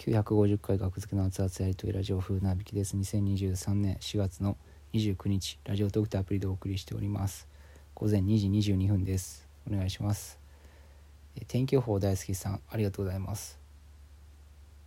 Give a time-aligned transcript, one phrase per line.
[0.00, 2.96] 950回学付けの熱々やりとりラジオ風なびきです。
[2.96, 4.56] 2023年4月の
[4.94, 7.46] 29日ラジオトークとアプリでお送りしております。
[7.94, 9.46] 午前2時22分です。
[9.70, 10.38] お願いします。
[11.36, 13.58] え天気予報大好きさんありがとうございます。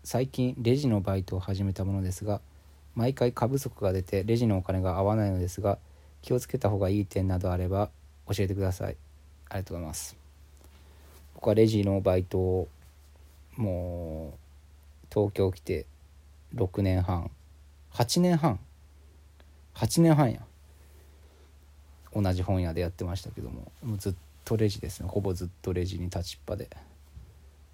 [0.03, 2.41] 最近レジのバイトを始めたものですが
[2.95, 5.77] 毎回過不足が出てレジのお金が合わないのですが
[6.23, 7.91] 気をつけた方がいい点などあれば
[8.29, 8.97] 教えてください。
[9.49, 10.17] ありがとうございます。
[11.35, 12.67] 僕はレジのバイトを
[13.57, 14.32] もう
[15.13, 15.85] 東京来て
[16.55, 17.29] 6年半。
[17.93, 18.59] 8年半。
[19.75, 20.41] 8年半や。
[22.15, 23.71] 同じ本屋でやってましたけども。
[23.83, 24.13] もうずっ
[24.43, 25.07] とレジですね。
[25.07, 26.67] ほぼずっとレジに立ちっぱで。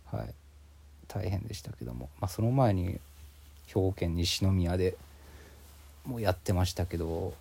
[0.06, 0.34] はい。
[1.08, 3.00] 大変でしたけども、まあ、その前に
[3.68, 4.98] 兵庫県西宮で
[6.06, 7.34] もうやってましたけど。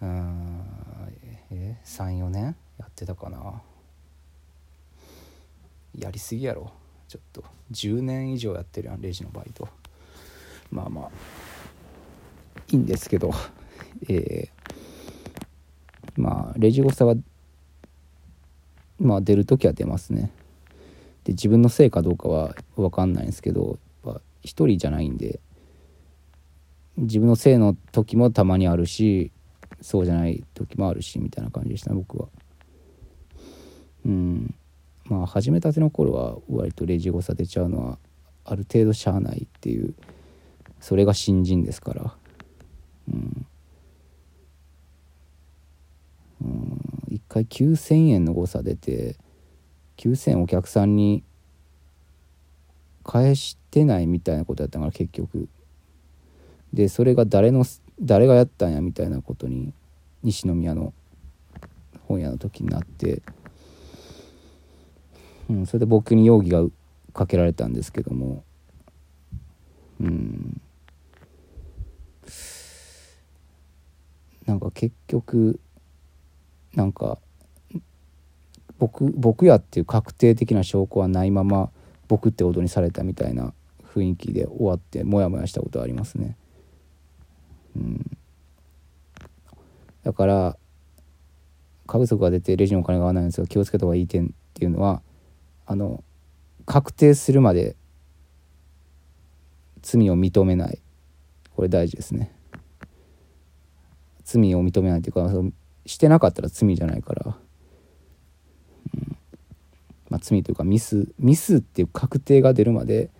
[0.00, 0.62] うん。
[1.50, 2.56] え34年？
[2.78, 3.60] やってたかな。
[5.98, 6.72] やりすぎやろ。
[7.08, 9.68] ちょっと10年以上やってるやんレジのバイト。
[10.70, 11.10] まあまあ
[12.70, 13.32] いいんですけど
[14.08, 17.14] えー、まあレジ誤差は
[18.98, 20.30] まあ出る時は出ますね。
[21.24, 23.78] で自分のせいかどうかは分かんないんですけど
[24.42, 25.40] 一人じゃないんで
[26.96, 29.32] 自分のせいの時もたまにあるし
[29.80, 32.28] そうじゃない時もあるしみたいな感じでした僕は。
[34.06, 34.54] うん。
[35.08, 37.98] まあ始めたての頃は割とレジ誤差出ちゃうのは
[38.44, 39.94] ある程度しゃあないっていう
[40.80, 42.14] それが新人ですから。
[43.12, 43.46] うん。
[46.42, 46.80] うん。
[47.10, 49.16] 1回9,000円の誤差出て
[49.96, 51.22] 9,000お客さんに
[53.04, 55.48] 返してないみたいなことやったから結局。
[56.72, 57.64] でそれが誰の
[58.00, 59.72] 誰がやったんやみたいなことに
[60.22, 60.92] 西宮の
[62.06, 63.22] 本屋の時になって
[65.48, 66.64] うん、それで僕に容疑が
[67.12, 68.44] かけられたんですけども。
[70.00, 70.60] うん。
[74.46, 75.58] なんか結局
[76.74, 77.18] なんか
[78.78, 81.70] 僕僕やっていう確定的な証拠はないまま
[82.08, 83.52] 僕ってことにされたみたいな
[83.94, 86.36] 雰囲気で終わってモヤモヤしたことはありますね。
[87.74, 88.18] うん、
[90.04, 90.56] だから
[91.86, 95.02] 過不足が出てレジのお金が合わないんですが気をつけた方がいい点っていうのは
[95.66, 96.02] あの
[96.64, 97.76] 確定するまで
[99.82, 100.80] 罪を認めない。
[101.54, 102.32] これ大事ですね。
[104.24, 105.30] 罪を認めないというか
[105.86, 107.36] してなかったら罪じゃないから、
[108.94, 109.16] うん。
[110.08, 113.10] まあ、罪というかミスミスっていう確定が出るまで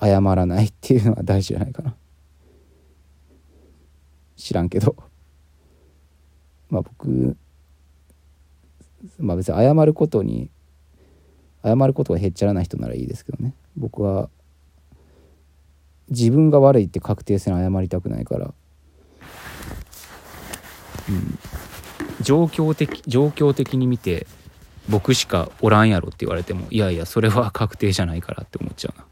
[0.00, 1.94] 謝らないっていうのは大事じゃないかな。
[4.36, 4.96] 知らんけど。
[6.70, 7.36] まあ僕
[9.18, 10.50] まあ別に謝ることに
[11.64, 13.54] 謝ることがへっちゃらない人ならいいですけどね。
[13.76, 14.28] 僕は
[16.08, 18.52] 自分が悪いって確定せな謝りたくないから、
[21.08, 21.38] うん、
[22.20, 24.26] 状況的状況的に見て
[24.88, 29.06] 僕しかおらんやろって言われてもいやいやそれは確定じゃないからって思っちゃうな。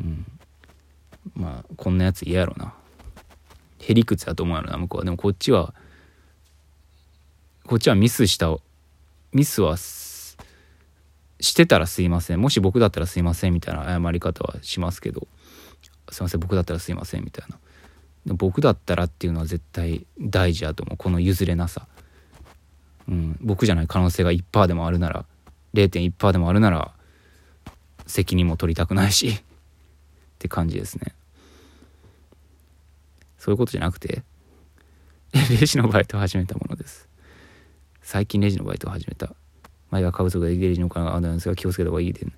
[0.00, 0.26] ん。
[1.34, 2.74] まあこんなやつ嫌やろな。
[3.80, 5.04] へりくつやと思うやろな向こうは。
[5.04, 5.74] でもこっちは
[7.68, 8.56] こっちはミスした
[9.30, 10.38] ミスはし
[11.54, 12.40] てたらすいません。
[12.40, 15.28] もし僕だったらすいませんみたいな謝り方はしますけど。
[16.10, 18.34] すいません僕だったらすいませんみたいな。
[18.36, 20.96] 僕だったらっていうのは絶対大事やと思う。
[20.96, 21.86] この譲れなさ、
[23.06, 25.26] うん、僕じゃない可能性が1%でもあるなら
[25.74, 26.94] 0.1%でもあるなら
[28.06, 29.28] 責任も取りたくないし。
[29.28, 29.40] っ
[30.38, 31.14] て感じですね。
[33.36, 34.22] そういうことじゃなくて
[35.50, 37.07] レジのバイトを始めたものです。
[38.10, 39.34] 最近レジのバイトを始めた。
[39.90, 42.22] 前は株足がレジのお金があるんですが気をつけた方がいいで。
[42.22, 42.30] う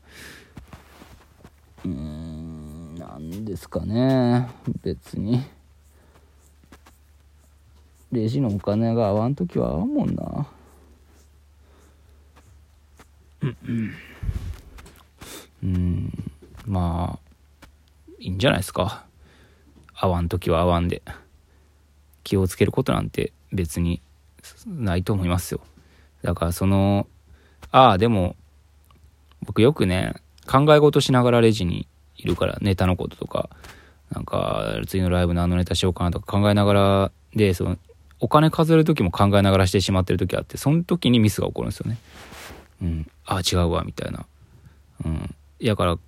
[1.86, 4.50] ーん、なんですかね。
[4.82, 5.44] 別に。
[8.10, 10.48] レジのお金が合わん時は合うもんな。
[15.62, 16.34] うん、
[16.66, 17.18] まあ、
[18.18, 19.06] いいんじゃないですか。
[19.94, 21.00] 合わん時は合わんで。
[22.24, 24.02] 気をつけることなんて別に
[24.66, 25.60] ないと思いますよ。
[26.22, 27.06] だからその、
[27.70, 28.36] ああ、でも、
[29.42, 30.14] 僕よくね、
[30.46, 33.48] 考え事しながらレジにいるから、ネタのこととか、
[34.10, 37.78] なんか、次のライブ何のネタしようかなとか考えながら、で、その、
[38.18, 41.98] お金数える時も考えながらしてしまってる時あって、その時にミスが起こるんですよね。
[42.82, 43.10] うん。
[43.24, 44.26] ああ、違うわ、みたいな。
[45.04, 45.34] うん。
[45.64, 45.98] だから、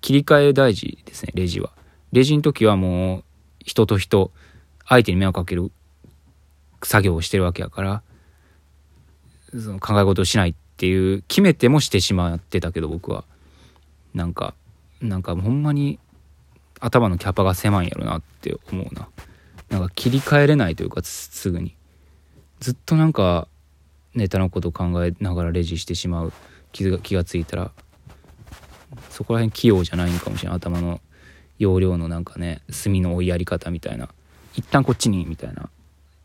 [0.00, 1.70] 切り替え大事ですね、レジは。
[2.12, 3.24] レジの時はもう、
[3.64, 4.30] 人と人、
[4.86, 5.70] 相手に迷惑かける
[6.86, 8.02] 作業をしてるわけやから
[9.52, 13.24] その考え事をしないっていう決めてもしてしまってたけど僕は。
[14.14, 14.54] なんか
[15.00, 15.98] なんかほんまに
[16.80, 19.08] 頭のキャパが狭いんやろなって思うな。
[19.70, 21.74] なんか切り替えれないというかすぐに。
[22.60, 23.48] ずっとなんか
[24.14, 26.32] ネタのこと考えながらレジしてしまう。
[26.72, 27.70] 気が気がついたら
[29.10, 31.00] そこら辺器用じゃないんかもしれない頭の
[31.58, 34.08] 容量のなんかね墨の追いやり方みたいな。
[34.54, 35.70] 一旦こっちにみたいな。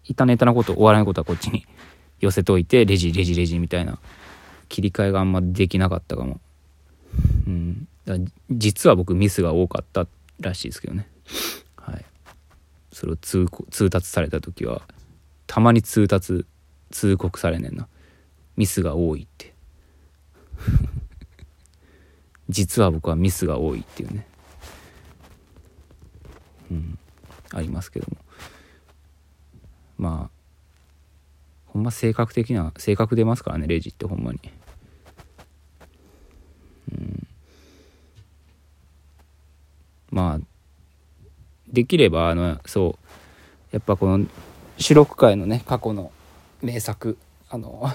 [0.08, 1.66] 一旦ネタのことお笑いのことはこっちに
[2.20, 4.00] 寄せといてレジレジレジみたいな
[4.70, 6.40] 切り替えがあんまできなかったかも。
[7.46, 7.88] うん。
[8.06, 8.16] だ
[8.50, 10.08] 実は僕ミスが多かった
[10.40, 11.08] らしいですけどね。
[11.76, 12.06] はい。
[12.92, 14.82] それを通通達された時は
[15.46, 16.46] たまに通達
[16.90, 17.88] 通告されねんな。
[18.56, 19.54] ミスが多いって。
[22.50, 24.26] 実は僕はミスが多いっていうね。
[26.72, 26.98] うん。
[27.54, 28.18] ありますけども。
[29.98, 30.38] まあ
[31.68, 34.40] ほんま性格的な性格出ますからねレジってほんまに。
[36.94, 37.28] うん。
[40.10, 40.46] まあ
[41.68, 42.98] できればあのそ
[43.72, 44.26] うやっぱこの
[44.78, 46.12] 四六回のね過去の
[46.62, 47.18] 名作
[47.50, 47.92] あの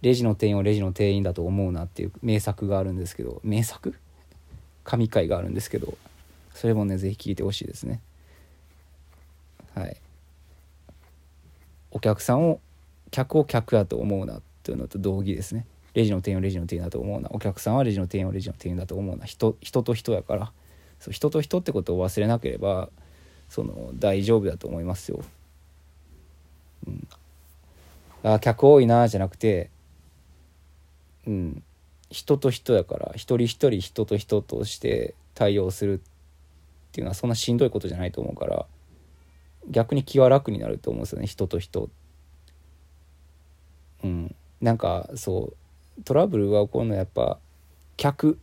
[0.00, 3.94] レジの店員をレジの店員だと思うなっていう名作があるんですけど名作？
[4.84, 5.96] 神回があるんですけど
[6.54, 8.00] それもね是非聞いてほしいですね。
[9.74, 9.96] はい。
[11.94, 12.60] お客さんを
[13.10, 15.64] 客を客だと思うなっていうのと同義ですね。
[15.94, 17.30] レジの店員をレジの店員だと思うな。
[17.32, 19.24] お客さんはレジの店員をレジの店員だと思うな。
[19.24, 20.52] 人人と人やから。
[20.98, 22.88] そう人と人ってことを忘れなければ
[23.48, 25.22] その大丈夫だと思いますよ。
[26.86, 27.08] うん、
[28.22, 29.70] あ客多いなじゃなくて、
[31.26, 31.62] うん、
[32.10, 36.00] 人と人やから一人一人人と人として対応するっ
[36.92, 38.66] ていうのはそんなしんどいことじゃないと思うから
[39.70, 41.26] 逆に気は楽になると思うんですよね。
[41.26, 41.90] 人と人。
[44.02, 45.52] うん、なんかそ
[45.98, 46.02] う。
[46.02, 47.38] トラブルが起こるのはやっぱ
[47.96, 48.38] 客。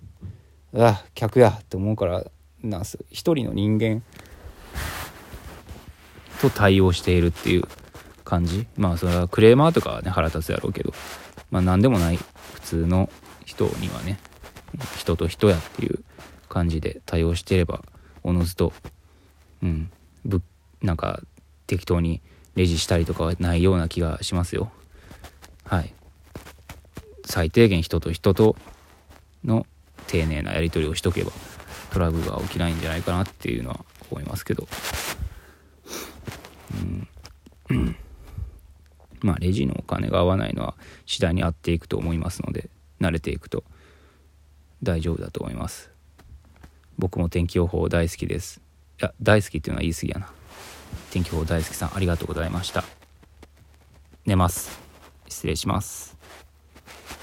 [0.74, 2.24] あ客やって思うから
[2.64, 4.02] なんす一人の人間。
[6.42, 7.64] と対応しているっていう
[8.24, 8.66] 感じ。
[8.78, 10.94] まあそれはクレーマーとかはね腹立つやろうけど。
[11.52, 12.18] まあ何でもない。
[12.54, 13.10] 普通の
[13.46, 14.20] 人にはね。
[14.98, 16.04] 人と人やっていう
[16.48, 17.84] 感じで対応してれば
[18.24, 18.74] おのずと
[19.62, 19.92] うん。
[20.24, 20.42] ぶ
[20.82, 21.22] なんか
[21.68, 22.22] 適当に
[22.56, 24.72] レジしたりとかはないような気がしますよ。
[25.64, 25.94] はい。
[27.26, 28.56] 最低限人と人と
[29.46, 29.66] の
[30.08, 31.32] 丁寧なやり取りをしとけば
[31.92, 34.68] トラブルが起きないんじゃないかなっていうのは思いますけど。
[37.70, 37.96] うん、
[39.22, 40.76] まあレジのお金が合わないのは
[41.06, 42.70] 次第に合っていくと思いますので
[43.00, 43.64] 慣れていくと
[44.84, 45.92] 大丈夫だと思います。
[46.98, 48.62] 僕も天気予報大好きです。
[49.00, 50.41] いや大好きっていうのは言い過ぎやな。
[51.12, 52.84] 天気予報大好きさんありがとうございました。
[54.26, 54.80] 寝ます。
[55.28, 56.21] 失礼します。